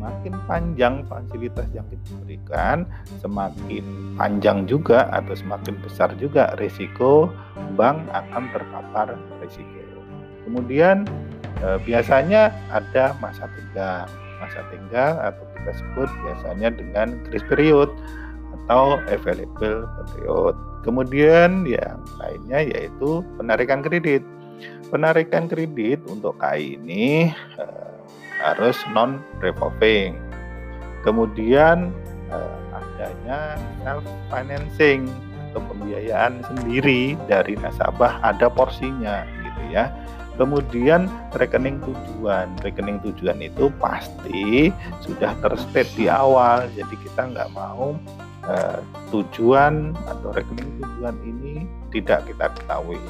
semakin 0.00 0.32
panjang 0.48 0.94
fasilitas 1.08 1.68
yang 1.76 1.84
kita 1.92 2.12
berikan, 2.24 2.88
semakin 3.20 3.84
panjang 4.16 4.64
juga 4.64 5.08
atau 5.12 5.36
semakin 5.36 5.76
besar 5.84 6.12
juga 6.16 6.56
risiko 6.56 7.28
bank 7.76 8.08
akan 8.12 8.48
terpapar 8.52 9.16
risiko. 9.44 10.00
Kemudian 10.48 11.04
eh, 11.60 11.78
biasanya 11.84 12.52
ada 12.68 13.16
masa 13.20 13.48
tenggang. 13.52 14.08
Masa 14.40 14.64
tenggang 14.72 15.20
atau 15.20 15.44
kita 15.52 15.72
sebut 15.76 16.08
biasanya 16.24 16.68
dengan 16.72 17.16
grace 17.28 17.44
period 17.44 17.92
atau 18.70 19.02
available 19.10 19.82
period. 20.14 20.54
Kemudian 20.86 21.66
yang 21.66 21.98
lainnya 22.22 22.70
yaitu 22.70 23.26
penarikan 23.34 23.82
kredit. 23.82 24.22
Penarikan 24.94 25.50
kredit 25.50 25.98
untuk 26.06 26.38
KI 26.38 26.78
ini 26.78 27.34
eh, 27.58 27.94
harus 28.38 28.78
non 28.94 29.18
revolving. 29.42 30.14
Kemudian 31.02 31.90
eh, 32.30 32.58
adanya 32.70 33.58
self 33.82 34.06
financing 34.30 35.10
atau 35.50 35.66
pembiayaan 35.66 36.46
sendiri 36.46 37.18
dari 37.26 37.58
nasabah 37.58 38.22
ada 38.22 38.46
porsinya 38.46 39.26
gitu 39.42 39.74
ya. 39.74 39.90
Kemudian 40.38 41.10
rekening 41.34 41.82
tujuan, 41.82 42.54
rekening 42.62 43.02
tujuan 43.02 43.42
itu 43.42 43.66
pasti 43.82 44.70
sudah 45.02 45.34
terstate 45.42 45.90
di 45.98 46.06
awal, 46.06 46.70
jadi 46.72 46.94
kita 47.02 47.28
nggak 47.34 47.50
mau 47.52 47.98
uh, 48.50 48.78
tujuan 49.14 49.94
atau 50.10 50.34
rekening 50.34 50.82
tujuan 50.82 51.16
ini 51.22 51.64
tidak 51.94 52.26
kita 52.26 52.50
ketahui. 52.58 53.00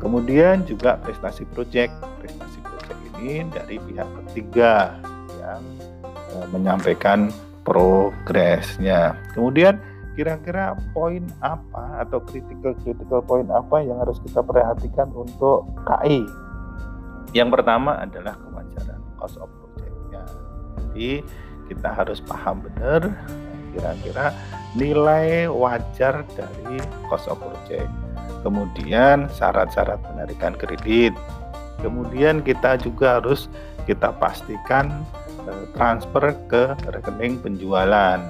Kemudian 0.00 0.64
juga 0.66 0.98
prestasi 1.00 1.46
proyek, 1.52 1.92
prestasi 2.20 2.58
proyek 2.64 2.96
ini 3.20 3.46
dari 3.52 3.76
pihak 3.78 4.08
ketiga 4.24 4.96
yang 5.38 5.62
uh, 6.34 6.46
menyampaikan 6.50 7.28
progresnya. 7.62 9.14
Kemudian 9.36 9.78
kira-kira 10.12 10.76
poin 10.92 11.24
apa 11.40 12.04
atau 12.04 12.20
critical 12.20 12.76
critical 12.84 13.24
poin 13.24 13.48
apa 13.48 13.80
yang 13.80 13.96
harus 14.02 14.20
kita 14.20 14.44
perhatikan 14.44 15.08
untuk 15.14 15.70
KI? 15.88 16.26
Yang 17.32 17.48
pertama 17.60 17.96
adalah 17.96 18.36
kewajaran 18.36 19.00
cost 19.16 19.40
of 19.40 19.48
projectnya. 19.56 20.22
Jadi 20.76 21.24
kita 21.72 21.88
harus 21.96 22.20
paham 22.20 22.60
benar 22.60 23.08
kira-kira 23.72 24.36
nilai 24.76 25.48
wajar 25.48 26.24
dari 26.32 26.80
cost 27.08 27.28
of 27.28 27.40
project. 27.40 27.88
Kemudian 28.42 29.30
syarat-syarat 29.30 30.02
penarikan 30.02 30.56
kredit. 30.58 31.14
Kemudian 31.78 32.42
kita 32.42 32.78
juga 32.78 33.18
harus 33.18 33.46
kita 33.84 34.14
pastikan 34.18 35.02
eh, 35.46 35.64
transfer 35.74 36.34
ke 36.46 36.74
rekening 36.90 37.38
penjualan 37.42 38.22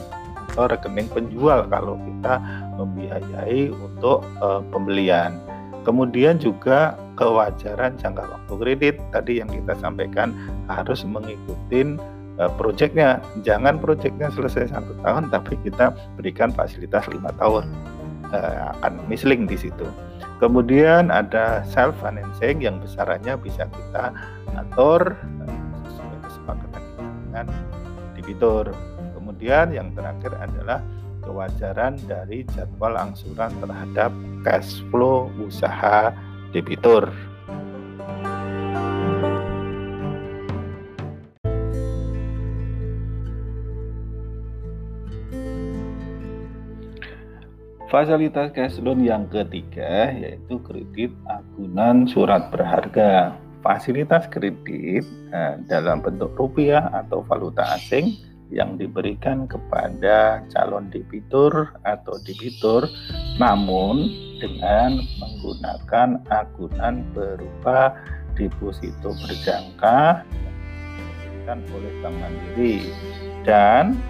atau 0.52 0.68
rekening 0.68 1.08
penjual 1.08 1.64
kalau 1.72 1.96
kita 1.96 2.36
membiayai 2.76 3.72
untuk 3.72 4.20
uh, 4.44 4.60
pembelian. 4.68 5.40
Kemudian 5.82 6.36
juga 6.36 6.94
kewajaran 7.16 7.96
jangka 7.98 8.22
waktu 8.28 8.52
kredit 8.60 8.94
tadi 9.10 9.40
yang 9.40 9.48
kita 9.50 9.74
sampaikan 9.80 10.36
harus 10.68 11.02
mengikuti 11.08 11.96
proyeknya 12.56 13.20
jangan 13.44 13.76
proyeknya 13.76 14.32
selesai 14.32 14.72
satu 14.72 14.96
tahun 15.04 15.28
tapi 15.28 15.58
kita 15.64 15.92
berikan 16.16 16.52
fasilitas 16.52 17.08
lima 17.12 17.32
tahun. 17.36 17.68
Uh, 18.32 18.72
akan 18.80 18.96
misling 19.12 19.44
di 19.44 19.60
situ. 19.60 19.84
Kemudian 20.40 21.12
ada 21.12 21.60
self 21.68 21.92
financing 22.00 22.64
yang 22.64 22.80
besarannya 22.80 23.36
bisa 23.36 23.68
kita 23.68 24.08
atur 24.56 25.12
sesuai 25.84 26.18
kesepakatan 26.24 26.82
dengan 27.28 27.46
debitur 28.16 28.72
kemudian 29.42 29.74
yang 29.74 29.90
terakhir 29.90 30.38
adalah 30.38 30.78
kewajaran 31.26 31.98
dari 32.06 32.46
jadwal 32.54 32.94
angsuran 32.94 33.50
terhadap 33.58 34.14
cash 34.46 34.86
flow 34.86 35.26
usaha 35.42 36.14
debitur. 36.54 37.10
Fasilitas 47.92 48.56
cash 48.56 48.80
loan 48.80 49.04
yang 49.04 49.28
ketiga 49.28 50.16
yaitu 50.16 50.56
kredit 50.64 51.12
agunan 51.28 52.08
surat 52.08 52.48
berharga. 52.48 53.36
Fasilitas 53.60 54.32
kredit 54.32 55.04
eh, 55.28 55.60
dalam 55.68 56.00
bentuk 56.00 56.32
rupiah 56.40 56.88
atau 56.88 57.20
valuta 57.20 57.76
asing 57.76 58.16
yang 58.48 58.80
diberikan 58.80 59.44
kepada 59.44 60.40
calon 60.48 60.88
debitur 60.88 61.68
atau 61.84 62.16
debitur 62.24 62.88
namun 63.36 64.08
dengan 64.40 64.96
menggunakan 65.20 66.16
agunan 66.32 67.04
berupa 67.12 67.92
deposito 68.40 69.12
berjangka 69.20 70.24
yang 70.24 70.56
diberikan 71.12 71.60
oleh 71.76 71.92
Bank 72.00 72.16
Mandiri 72.16 72.88
dan 73.44 74.00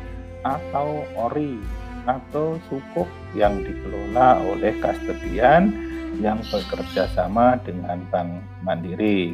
atau 0.46 1.02
ORI 1.18 1.81
atau 2.06 2.58
sukuk 2.66 3.06
yang 3.32 3.62
dikelola 3.62 4.42
oleh 4.42 4.74
kastedian 4.82 5.70
yang 6.20 6.42
bekerja 6.50 7.08
sama 7.14 7.56
dengan 7.62 8.02
Bank 8.12 8.42
Mandiri. 8.66 9.32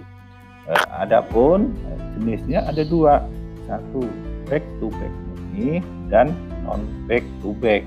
Eh, 0.68 0.84
adapun 0.92 1.72
jenisnya 2.18 2.62
ada 2.68 2.84
dua, 2.84 3.24
satu 3.66 4.04
back 4.46 4.62
to 4.78 4.92
back 5.00 5.14
murni 5.26 5.80
dan 6.12 6.36
non 6.62 6.84
back 7.08 7.24
to 7.40 7.56
back. 7.58 7.82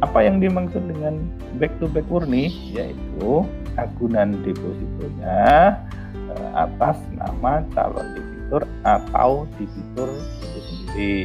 Apa 0.00 0.24
yang 0.24 0.40
dimaksud 0.40 0.80
dengan 0.88 1.20
back 1.56 1.72
to 1.80 1.88
back 1.88 2.04
murni? 2.12 2.52
Yaitu 2.76 3.44
agunan 3.80 4.36
depositonya 4.44 5.74
eh, 6.12 6.50
atas 6.54 7.00
nama 7.16 7.64
calon 7.72 8.06
debitur 8.14 8.62
atau 8.84 9.48
debitur 9.56 10.08
itu 10.12 10.58
sendiri 10.68 11.16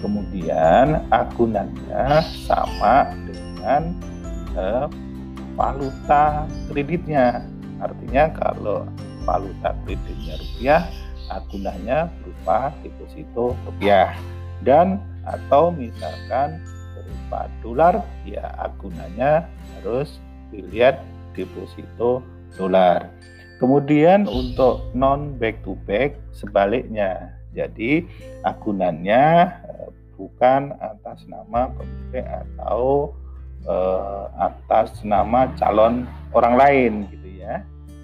kemudian 0.00 1.02
agunannya 1.10 2.22
sama 2.46 3.10
dengan 3.26 3.94
eh, 4.54 4.86
valuta 5.58 6.46
kreditnya. 6.70 7.42
Artinya 7.78 8.30
kalau 8.34 8.86
valuta 9.22 9.74
kreditnya 9.86 10.34
rupiah 10.38 10.82
agunannya 11.28 12.08
berupa 12.22 12.72
deposito 12.82 13.54
rupiah. 13.68 14.16
Dan 14.64 14.98
atau 15.28 15.70
misalkan 15.70 16.58
berupa 16.96 17.46
dolar 17.62 17.94
ya 18.26 18.50
agunannya 18.58 19.46
harus 19.78 20.18
dilihat 20.50 21.04
deposito 21.36 22.24
dolar. 22.56 23.06
Kemudian 23.58 24.30
untuk 24.30 24.90
non 24.94 25.34
back 25.34 25.62
to 25.66 25.74
back 25.86 26.14
sebaliknya 26.30 27.37
jadi 27.56 28.04
agunannya 28.44 29.52
bukan 30.18 30.74
atas 30.82 31.22
nama 31.30 31.70
pemilik 31.78 32.26
atau 32.26 33.14
uh, 33.64 34.26
atas 34.34 34.98
nama 35.06 35.46
calon 35.54 36.04
orang 36.34 36.54
lain 36.58 36.92
gitu 37.14 37.28
ya. 37.38 37.62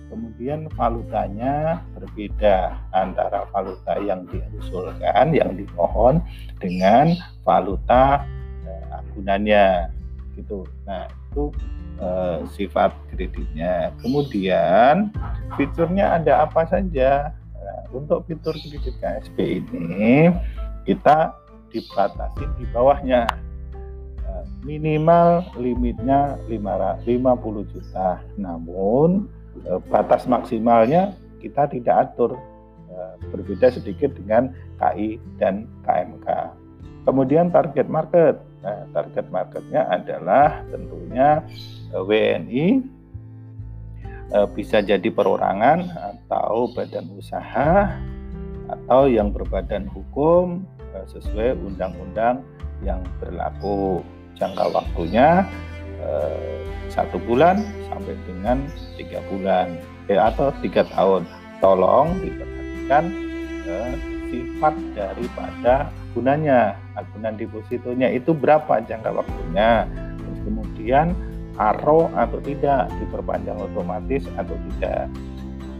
Kemudian 0.09 0.71
valutanya 0.79 1.83
berbeda 1.99 2.79
antara 2.95 3.51
valuta 3.51 3.99
yang 3.99 4.23
diusulkan, 4.31 5.35
yang 5.35 5.59
dimohon 5.59 6.23
dengan 6.63 7.19
valuta 7.43 8.23
uh, 8.63 8.87
agunannya 9.03 9.91
gitu. 10.39 10.63
Nah, 10.87 11.11
itu 11.11 11.51
uh, 11.99 12.47
sifat 12.55 12.95
kreditnya. 13.11 13.91
Kemudian 13.99 15.11
fiturnya 15.59 16.15
ada 16.23 16.47
apa 16.47 16.63
saja? 16.71 17.35
Untuk 17.94 18.26
fitur 18.26 18.59
kredit 18.59 18.98
KSP 18.98 19.62
ini 19.62 20.28
kita 20.83 21.38
dibatasi 21.70 22.44
di 22.59 22.64
bawahnya. 22.74 23.22
Eh, 24.18 24.44
minimal 24.66 25.46
limitnya 25.54 26.35
50 26.50 27.70
juta. 27.70 28.18
Namun 28.35 29.30
eh, 29.62 29.80
batas 29.87 30.26
maksimalnya 30.26 31.14
kita 31.38 31.70
tidak 31.70 32.11
atur. 32.11 32.35
Eh, 32.90 33.14
berbeda 33.30 33.70
sedikit 33.70 34.11
dengan 34.18 34.50
KI 34.83 35.22
dan 35.38 35.70
KMK 35.87 36.26
kemudian 37.04 37.52
target 37.52 37.87
market. 37.87 38.40
Nah, 38.64 38.88
target 38.96 39.28
marketnya 39.28 39.85
adalah 39.92 40.64
tentunya 40.72 41.44
WNI 41.92 42.80
bisa 44.51 44.83
jadi 44.83 45.09
perorangan 45.14 45.94
atau 45.94 46.66
badan 46.75 47.07
usaha 47.14 48.03
atau 48.66 49.07
yang 49.07 49.31
berbadan 49.31 49.87
hukum 49.87 50.66
Eh, 50.94 51.07
sesuai 51.11 51.59
undang-undang 51.59 52.47
yang 52.87 53.03
berlaku. 53.18 54.07
Jangka 54.38 54.70
waktunya 54.70 55.47
eh, 55.99 56.62
satu 56.90 57.18
bulan 57.23 57.62
sampai 57.90 58.14
dengan 58.27 58.62
tiga 58.94 59.18
bulan 59.31 59.79
eh, 60.07 60.18
atau 60.18 60.55
tiga 60.62 60.87
tahun. 60.94 61.27
Tolong 61.59 62.14
diperhatikan 62.23 63.05
eh, 63.66 63.92
sifat 64.31 64.75
daripada 64.94 65.90
agunannya 66.14 66.79
agunan 66.94 67.35
depositonya 67.35 68.14
itu 68.14 68.31
berapa 68.31 68.79
jangka 68.87 69.11
waktunya? 69.18 69.90
Terus 70.18 70.38
kemudian 70.47 71.07
aro 71.61 72.11
atau 72.19 72.38
tidak 72.43 72.90
diperpanjang 72.99 73.59
otomatis 73.61 74.27
atau 74.35 74.55
tidak 74.55 75.07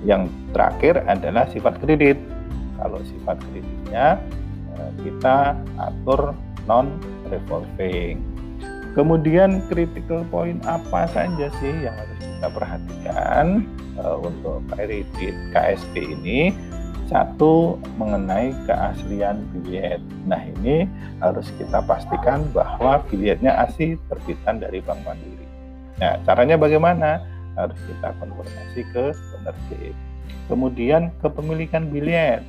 yang 0.05 0.29
terakhir 0.53 1.01
adalah 1.09 1.49
sifat 1.51 1.81
kredit 1.81 2.21
kalau 2.79 3.01
sifat 3.03 3.41
kreditnya 3.51 4.21
kita 5.03 5.59
atur 5.79 6.33
non 6.65 6.97
revolving. 7.29 8.23
Kemudian 8.95 9.59
critical 9.67 10.23
point 10.31 10.63
apa 10.65 11.11
saja 11.11 11.51
sih 11.59 11.75
yang 11.83 11.95
harus 11.99 12.19
kita 12.23 12.49
perhatikan 12.55 13.45
uh, 13.99 14.17
untuk 14.23 14.63
kredit 14.71 15.07
KSP 15.51 16.15
ini? 16.15 16.55
Satu 17.05 17.77
mengenai 18.01 18.55
keaslian 18.65 19.45
bilet. 19.53 20.01
Nah 20.25 20.41
ini 20.41 20.89
harus 21.21 21.53
kita 21.61 21.85
pastikan 21.85 22.49
bahwa 22.55 23.03
biletnya 23.13 23.53
asli 23.61 24.01
terbitan 24.09 24.63
dari 24.63 24.81
Bank 24.81 25.05
Mandiri. 25.05 25.44
Nah 25.99 26.19
caranya 26.27 26.57
bagaimana? 26.59 27.23
Harus 27.55 27.79
kita 27.87 28.11
konfirmasi 28.19 28.83
ke 28.91 29.15
penerbit. 29.15 29.95
Kemudian 30.51 31.15
kepemilikan 31.23 31.87
bilet 31.89 32.43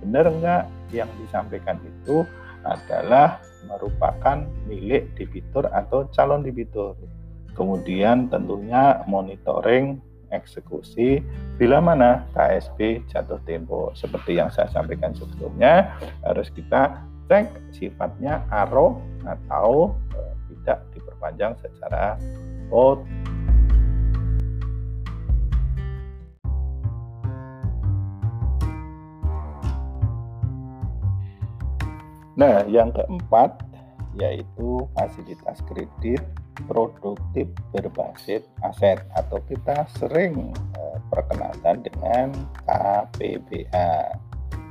benar 0.00 0.28
enggak 0.28 0.64
yang 0.92 1.08
disampaikan 1.20 1.76
itu 1.84 2.24
adalah 2.64 3.40
merupakan 3.68 4.44
milik 4.68 5.12
debitur 5.16 5.68
atau 5.72 6.08
calon 6.12 6.44
debitur. 6.44 6.96
Kemudian 7.56 8.28
tentunya 8.32 9.04
monitoring 9.04 10.00
eksekusi 10.30 11.20
bila 11.58 11.82
mana 11.82 12.24
KSP 12.32 13.04
jatuh 13.10 13.42
tempo 13.44 13.90
seperti 13.92 14.38
yang 14.38 14.48
saya 14.48 14.70
sampaikan 14.70 15.12
sebelumnya 15.12 15.92
harus 16.22 16.48
kita 16.54 17.02
cek 17.26 17.50
sifatnya 17.74 18.42
aro 18.50 19.02
atau 19.26 19.94
eh, 20.14 20.34
tidak 20.50 20.86
diperpanjang 20.94 21.52
secara 21.62 22.16
out 22.72 23.02
Nah, 32.40 32.64
yang 32.72 32.88
keempat 32.96 33.52
yaitu 34.16 34.88
fasilitas 34.96 35.60
kredit 35.68 36.24
produktif 36.64 37.52
berbasis 37.68 38.48
aset 38.64 38.96
atau 39.12 39.44
kita 39.44 39.84
sering 40.00 40.56
eh, 40.56 40.98
perkenalkan 41.12 41.84
dengan 41.84 42.32
KPBA. 42.64 44.16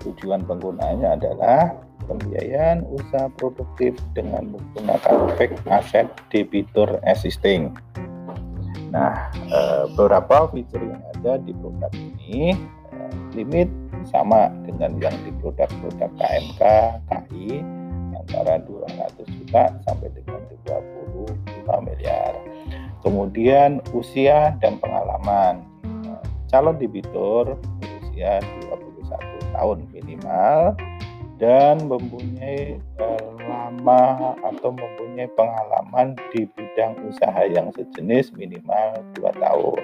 Tujuan 0.02 0.50
penggunaannya 0.50 1.10
adalah 1.14 1.89
pembiayaan 2.08 2.86
usaha 2.88 3.28
produktif 3.36 3.98
dengan 4.16 4.54
menggunakan 4.54 5.16
efek 5.36 5.60
aset 5.68 6.08
debitur 6.32 7.00
existing. 7.04 7.76
Nah, 8.90 9.30
eh, 9.34 9.84
beberapa 9.94 10.50
fitur 10.50 10.82
yang 10.82 11.04
ada 11.18 11.38
di 11.42 11.54
produk 11.54 11.92
ini 11.94 12.58
eh, 12.94 13.12
limit 13.38 13.70
sama 14.08 14.50
dengan 14.66 14.98
yang 14.98 15.14
di 15.28 15.32
produk-produk 15.44 16.10
KMK, 16.18 16.62
KI 17.06 17.62
antara 18.16 18.62
200 18.64 19.26
juta 19.28 19.64
sampai 19.86 20.08
dengan 20.14 20.42
25 20.66 21.88
miliar. 21.88 22.34
Kemudian 23.00 23.80
usia 23.96 24.56
dan 24.60 24.78
pengalaman. 24.78 25.64
Calon 26.50 26.82
debitur 26.82 27.62
berusia 27.78 28.42
21 28.42 29.54
tahun 29.54 29.78
minimal 29.94 30.74
dan 31.40 31.88
mempunyai 31.88 32.78
eh, 32.78 33.30
lama 33.48 34.36
atau 34.44 34.76
mempunyai 34.76 35.32
pengalaman 35.34 36.14
di 36.36 36.46
bidang 36.54 37.00
usaha 37.08 37.42
yang 37.48 37.72
sejenis 37.74 38.36
minimal 38.36 39.00
2 39.18 39.32
tahun. 39.40 39.82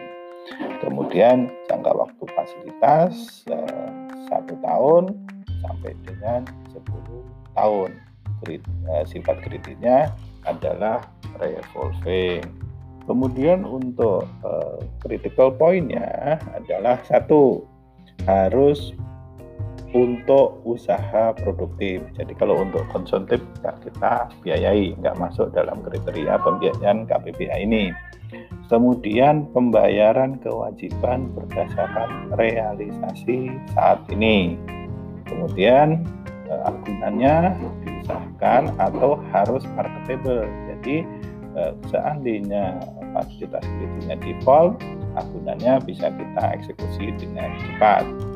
Kemudian 0.83 1.49
jangka 1.71 1.91
waktu 1.95 2.23
fasilitas 2.35 3.47
eh, 3.49 3.89
satu 4.27 4.53
tahun 4.61 5.15
sampai 5.63 5.91
dengan 6.05 6.43
10 6.75 7.55
tahun. 7.55 7.89
Eh, 8.45 8.61
sifat 9.09 9.41
kreditnya 9.41 10.13
adalah 10.45 11.01
revolving. 11.41 12.45
Kemudian 13.05 13.61
untuk 13.61 14.25
uh, 14.41 14.81
critical 15.05 15.53
pointnya 15.53 16.41
adalah 16.57 16.97
satu 17.05 17.61
harus 18.25 18.97
untuk 19.95 20.59
usaha 20.67 21.31
produktif. 21.31 22.03
Jadi 22.19 22.35
kalau 22.35 22.59
untuk 22.59 22.83
konsumtif 22.91 23.39
nggak 23.63 23.79
kita 23.87 24.27
biayai, 24.43 24.91
nggak 24.99 25.15
masuk 25.15 25.55
dalam 25.55 25.79
kriteria 25.87 26.35
pembiayaan 26.43 27.07
KPBA 27.07 27.63
ini. 27.63 27.95
Kemudian 28.67 29.47
pembayaran 29.55 30.35
kewajiban 30.43 31.31
berdasarkan 31.31 32.35
realisasi 32.35 33.55
saat 33.71 34.03
ini. 34.11 34.59
Kemudian 35.23 36.03
eh, 36.51 36.61
agunannya 36.67 37.55
disahkan 37.87 38.75
atau 38.75 39.15
harus 39.31 39.63
marketable. 39.79 40.43
Jadi 40.75 41.07
eh, 41.55 41.73
seandainya 41.87 42.83
fasilitas 43.15 43.63
kreditnya 43.63 44.19
default, 44.19 44.75
agunannya 45.15 45.79
bisa 45.87 46.11
kita 46.11 46.43
eksekusi 46.59 47.15
dengan 47.15 47.55
cepat. 47.63 48.34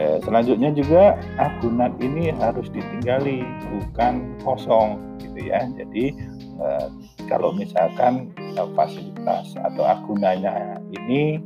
Eh, 0.00 0.16
selanjutnya 0.24 0.72
juga 0.72 1.20
agunan 1.36 1.92
ini 2.00 2.32
harus 2.32 2.72
ditinggali, 2.72 3.44
bukan 3.68 4.32
kosong, 4.40 4.96
gitu 5.20 5.52
ya. 5.52 5.60
Jadi 5.76 6.16
eh, 6.56 6.86
kalau 7.28 7.52
misalkan 7.52 8.32
eh, 8.40 8.68
fasilitas 8.72 9.52
atau 9.60 9.84
agunannya 9.84 10.80
ini 10.96 11.44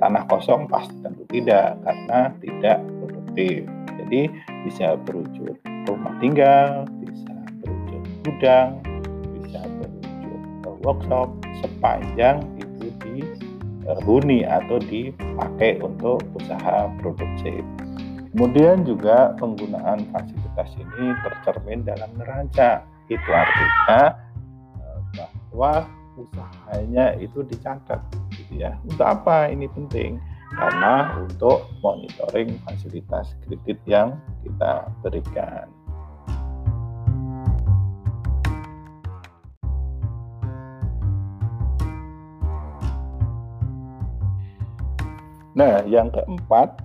tanah 0.00 0.24
kosong 0.32 0.64
pasti 0.72 0.96
tentu 1.04 1.28
tidak, 1.28 1.76
karena 1.84 2.32
tidak 2.40 2.80
produktif. 2.96 3.68
Jadi 4.00 4.20
bisa 4.64 4.96
berwujud 5.04 5.52
rumah 5.84 6.16
tinggal, 6.16 6.88
bisa 7.04 7.34
berwujud 7.60 8.02
gudang, 8.24 8.80
bisa 9.36 9.60
berwujud 9.60 10.40
workshop 10.80 11.28
sepanjang 11.60 12.40
huni 14.02 14.42
atau 14.42 14.82
dipakai 14.82 15.78
untuk 15.78 16.22
usaha 16.34 16.90
produksi. 16.98 17.62
Kemudian 18.34 18.84
juga 18.84 19.32
penggunaan 19.40 20.12
fasilitas 20.12 20.68
ini 20.76 21.16
tercermin 21.24 21.86
dalam 21.86 22.10
neraca. 22.18 22.84
Itu 23.06 23.30
artinya 23.30 24.18
eh, 24.82 24.98
bahwa 25.16 25.86
usahanya 26.18 27.16
itu 27.16 27.44
dicatat 27.46 28.00
gitu 28.34 28.66
ya. 28.66 28.76
Untuk 28.84 29.06
apa 29.06 29.48
ini 29.48 29.70
penting? 29.72 30.20
Karena 30.56 31.16
untuk 31.20 31.68
monitoring 31.82 32.56
fasilitas 32.64 33.34
kredit 33.44 33.78
yang 33.84 34.16
kita 34.44 34.88
berikan. 35.04 35.68
Nah, 45.56 45.80
yang 45.88 46.12
keempat 46.12 46.84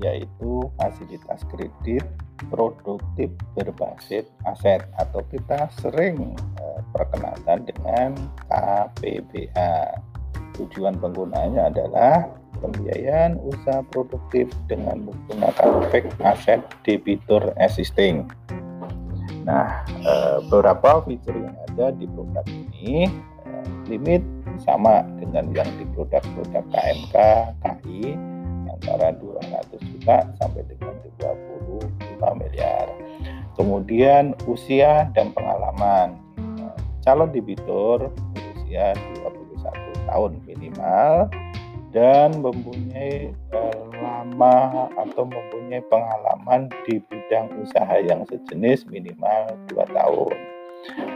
yaitu 0.00 0.64
fasilitas 0.76 1.44
kredit 1.52 2.04
produktif 2.48 3.28
berbasis 3.52 4.24
aset 4.48 4.80
atau 4.96 5.20
kita 5.28 5.68
sering 5.80 6.36
eh, 6.60 6.80
perkenalkan 6.92 7.68
dengan 7.68 8.16
KPBA. 8.48 10.00
Tujuan 10.56 11.00
penggunaannya 11.00 11.72
adalah 11.72 12.28
pembiayaan 12.60 13.40
usaha 13.40 13.80
produktif 13.92 14.52
dengan 14.68 15.04
menggunakan 15.08 15.84
fake 15.92 16.12
aset 16.24 16.60
debitur 16.84 17.52
existing. 17.60 18.28
Nah, 19.44 19.84
eh, 20.04 20.38
beberapa 20.48 21.04
fitur 21.04 21.36
yang 21.36 21.56
ada 21.72 21.92
di 21.92 22.08
produk 22.08 22.44
ini 22.48 23.08
eh, 23.44 23.64
limit 23.88 24.24
sama 24.62 25.04
dengan 25.18 25.50
yang 25.52 25.68
di 25.80 25.84
produk-produk 25.96 26.64
KMK 26.72 27.16
KI 27.64 28.16
antara 28.80 29.12
200 29.16 29.76
juta 29.92 30.16
sampai 30.40 30.62
dengan 30.68 30.94
25 31.20 32.40
miliar. 32.40 32.86
Kemudian 33.56 34.32
usia 34.48 35.08
dan 35.12 35.36
pengalaman. 35.36 36.16
Calon 37.04 37.32
debitur 37.32 38.12
berusia 38.36 38.92
21 39.24 40.08
tahun 40.08 40.32
minimal 40.44 41.28
dan 41.90 42.38
mempunyai 42.38 43.34
eh, 43.34 43.84
lama 44.00 44.88
atau 44.96 45.26
mempunyai 45.26 45.82
pengalaman 45.90 46.70
di 46.86 47.02
bidang 47.10 47.50
usaha 47.60 47.96
yang 48.00 48.22
sejenis 48.30 48.86
minimal 48.88 49.56
2 49.68 49.96
tahun. 49.96 50.59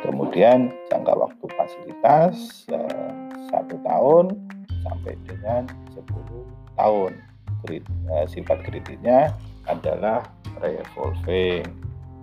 Kemudian 0.04 0.72
jangka 0.92 1.14
waktu 1.16 1.44
fasilitas 1.56 2.68
eh, 2.68 3.12
satu 3.48 3.76
tahun 3.84 4.36
sampai 4.84 5.14
dengan 5.24 5.64
10 5.96 6.04
tahun. 6.76 7.12
Eh, 7.72 8.26
sifat 8.28 8.60
kreditnya 8.68 9.32
adalah 9.64 10.28
revolving. 10.60 11.64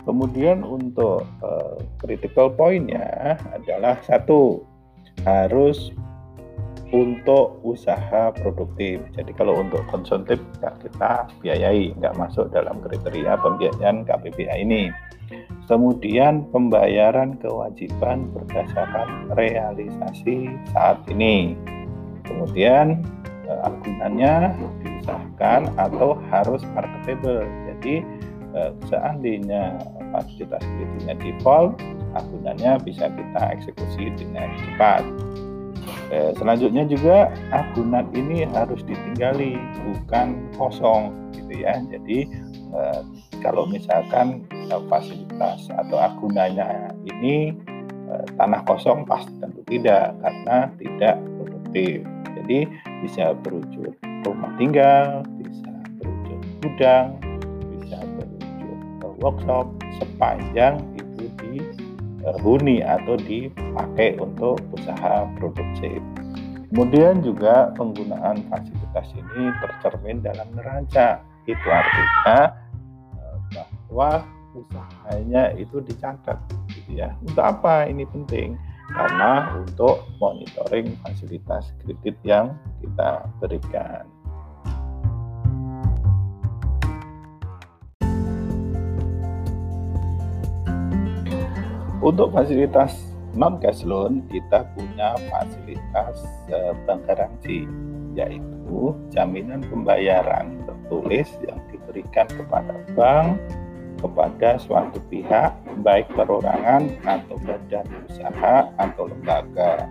Kemudian 0.01 0.65
untuk 0.65 1.29
uh, 1.45 1.77
critical 2.01 2.49
pointnya 2.49 3.37
adalah 3.53 4.01
satu 4.01 4.65
harus 5.29 5.93
untuk 6.91 7.61
usaha 7.63 8.33
produktif. 8.33 8.99
Jadi 9.13 9.31
kalau 9.37 9.61
untuk 9.61 9.85
konsumtif 9.87 10.41
nggak 10.59 10.75
kita 10.83 11.29
biayai, 11.39 11.93
nggak 12.01 12.17
masuk 12.17 12.49
dalam 12.49 12.81
kriteria 12.81 13.37
pembiayaan 13.39 14.03
KPBA 14.03 14.55
ini. 14.65 14.89
Kemudian 15.71 16.51
pembayaran 16.51 17.39
kewajiban 17.39 18.27
berdasarkan 18.35 19.31
realisasi 19.39 20.51
saat 20.75 20.99
ini. 21.07 21.55
Kemudian 22.27 22.99
eh, 23.47 23.59
agunannya 23.63 24.51
disahkan 24.83 25.71
atau 25.79 26.19
harus 26.27 26.59
marketable. 26.75 27.47
Jadi 27.71 28.03
eh, 28.51 28.71
seandainya 28.91 29.79
fasilitas 30.11 30.59
kreditnya 30.59 31.15
default, 31.23 31.79
agunannya 32.19 32.75
bisa 32.83 33.07
kita 33.07 33.41
eksekusi 33.55 34.11
dengan 34.19 34.51
cepat. 34.51 35.07
Eh, 36.11 36.35
selanjutnya 36.35 36.83
juga 36.83 37.31
agunan 37.55 38.11
ini 38.11 38.43
harus 38.43 38.83
ditinggali, 38.83 39.55
bukan 39.87 40.35
kosong, 40.59 41.15
gitu 41.31 41.63
ya. 41.63 41.79
Jadi 41.87 42.27
kalau 43.41 43.65
misalkan 43.67 44.45
eh, 44.53 44.81
fasilitas 44.87 45.67
atau 45.73 45.97
agunannya 45.97 46.93
ini 47.09 47.57
eh, 48.07 48.25
tanah 48.37 48.61
kosong 48.69 49.03
pasti 49.03 49.33
tentu 49.41 49.61
tidak 49.67 50.15
karena 50.21 50.57
tidak 50.77 51.15
produktif. 51.41 52.05
Jadi 52.41 52.59
bisa 53.03 53.33
berwujud 53.41 53.93
rumah 54.23 54.53
tinggal, 54.55 55.25
bisa 55.41 55.71
berwujud 55.99 56.39
gudang, 56.61 57.07
bisa 57.75 57.97
berwujud 57.99 58.77
eh, 59.03 59.13
workshop 59.19 59.67
sepanjang 59.97 60.79
itu 60.95 61.25
dihuni 61.41 62.85
atau 62.85 63.17
dipakai 63.17 64.21
untuk 64.21 64.61
usaha 64.77 65.25
produksi. 65.41 65.97
Kemudian 66.71 67.19
juga 67.19 67.75
penggunaan 67.75 68.47
fasilitas 68.47 69.11
ini 69.11 69.51
tercermin 69.59 70.23
dalam 70.23 70.47
neraca. 70.55 71.19
Itu 71.43 71.67
artinya 71.67 72.60
bahwa 73.91 74.23
usahanya 74.55 75.51
itu 75.59 75.83
dicatat 75.83 76.39
gitu 76.71 77.03
ya. 77.03 77.11
Untuk 77.27 77.43
apa 77.43 77.91
ini 77.91 78.07
penting? 78.07 78.55
Karena 78.87 79.51
untuk 79.59 80.07
monitoring 80.19 80.95
fasilitas 81.03 81.75
kredit 81.83 82.15
yang 82.23 82.55
kita 82.79 83.27
berikan. 83.43 84.07
Untuk 92.01 92.33
fasilitas 92.33 93.11
non 93.37 93.61
cash 93.61 93.85
loan 93.87 94.25
kita 94.27 94.67
punya 94.75 95.15
fasilitas 95.31 96.15
eh, 96.51 96.73
bank 96.87 97.07
garansi 97.07 97.63
yaitu 98.11 98.91
jaminan 99.13 99.63
pembayaran 99.71 100.59
tertulis 100.67 101.31
yang 101.47 101.61
diberikan 101.71 102.27
kepada 102.27 102.75
bank 102.97 103.39
kepada 104.01 104.57
suatu 104.57 104.97
pihak, 105.07 105.53
baik 105.85 106.09
perorangan 106.17 106.89
atau 107.05 107.37
badan 107.45 107.85
usaha 108.09 108.67
atau 108.81 109.03
lembaga. 109.07 109.85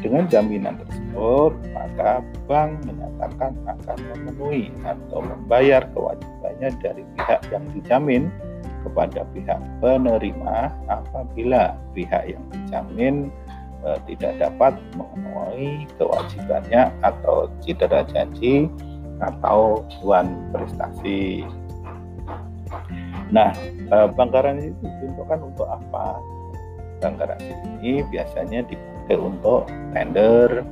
Dengan 0.00 0.28
jaminan 0.30 0.78
tersebut, 0.86 1.52
maka 1.72 2.20
bank 2.46 2.84
menyatakan 2.84 3.52
akan 3.64 3.98
memenuhi 4.12 4.70
atau 4.84 5.24
membayar 5.24 5.82
kewajibannya 5.90 6.70
dari 6.78 7.02
pihak 7.16 7.40
yang 7.50 7.64
dijamin 7.74 8.22
kepada 8.86 9.26
pihak 9.34 9.58
penerima 9.82 10.70
apabila 10.86 11.74
pihak 11.90 12.30
yang 12.30 12.44
dijamin 12.54 13.34
e, 13.82 13.88
tidak 14.06 14.38
dapat 14.38 14.78
memenuhi 14.94 15.90
kewajibannya 15.98 16.94
atau 17.02 17.50
cedera 17.64 18.06
janji 18.14 18.70
atau 19.18 19.82
tuan 19.98 20.52
prestasi. 20.52 21.42
Nah, 23.30 23.50
e, 23.90 23.96
bank 24.14 24.30
garansi 24.30 24.70
itu 24.70 24.84
diuntukkan 25.02 25.38
untuk 25.42 25.66
apa? 25.66 26.22
Bank 27.02 27.14
garansi 27.18 27.52
ini 27.52 28.06
biasanya 28.08 28.62
dipakai 28.66 29.16
untuk 29.18 29.66
tender, 29.92 30.64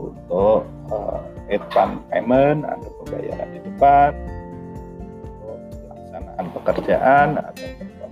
untuk 0.00 0.64
uh, 0.88 1.20
advance 1.52 2.00
payment 2.08 2.64
atau 2.64 2.88
pembayaran 3.02 3.48
di 3.52 3.60
depan, 3.68 4.10
untuk 5.20 5.68
pelaksanaan 5.84 6.46
pekerjaan 6.56 7.28
atau 7.36 7.66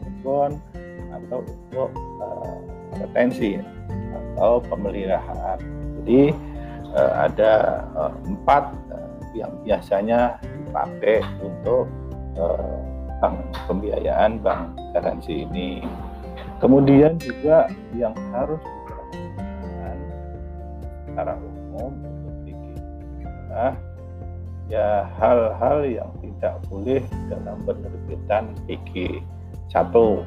perform 0.04 0.52
atau 1.08 1.38
untuk 1.40 1.88
uh, 2.20 2.58
retensi 3.00 3.56
atau 4.12 4.60
pemeliharaan. 4.68 5.58
Jadi 6.02 6.22
uh, 6.92 7.12
ada 7.24 7.52
uh, 7.96 8.12
empat 8.28 8.74
uh, 8.92 9.10
yang 9.32 9.52
biasanya 9.64 10.36
dipakai 10.42 11.24
untuk 11.40 11.88
uh, 12.36 12.78
bank 13.18 13.38
pembiayaan 13.66 14.40
bank 14.42 14.74
garansi 14.94 15.46
ini. 15.46 15.82
Kemudian 16.58 17.18
juga 17.22 17.70
yang 17.94 18.14
harus 18.34 18.58
diperhatikan 18.58 19.96
secara 21.06 21.34
umum 21.38 21.92
untuk 22.02 22.34
bikin 22.42 22.82
adalah 23.22 23.72
ya 24.66 25.06
hal-hal 25.22 25.78
yang 25.86 26.10
tidak 26.18 26.58
boleh 26.66 27.02
dalam 27.30 27.62
penerbitan 27.62 28.44
PG. 28.66 29.22
Satu, 29.68 30.24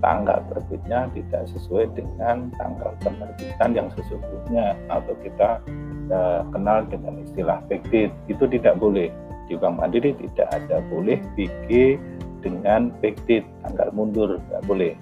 tanggal 0.00 0.40
terbitnya 0.48 1.06
tidak 1.12 1.44
sesuai 1.52 1.92
dengan 1.92 2.48
tanggal 2.56 2.96
penerbitan 3.04 3.70
yang 3.76 3.88
sesungguhnya 3.92 4.72
atau 4.88 5.12
kita 5.20 5.60
uh, 6.08 6.42
kenal 6.48 6.88
dengan 6.88 7.20
istilah 7.20 7.60
backdate 7.68 8.12
itu 8.26 8.44
tidak 8.48 8.80
boleh 8.80 9.12
di 9.50 9.58
Bank 9.58 9.82
Mandiri 9.82 10.14
tidak 10.14 10.48
ada 10.54 10.78
boleh 10.86 11.18
PG 11.34 11.98
dengan 12.40 12.94
backdate 13.02 13.44
tanggal 13.66 13.90
mundur 13.90 14.38
tidak 14.38 14.62
boleh 14.70 14.92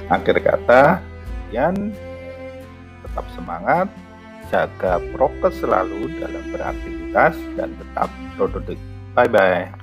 Akhir 0.07 0.39
kata, 0.39 1.03
yang 1.51 1.75
tetap 3.03 3.27
semangat, 3.35 3.91
jaga 4.51 4.99
prokes 5.15 5.63
selalu 5.63 6.11
dalam 6.19 6.43
beraktivitas 6.51 7.33
dan 7.55 7.71
tetap 7.79 8.11
produktif. 8.35 8.77
Bye 9.15 9.31
bye. 9.31 9.80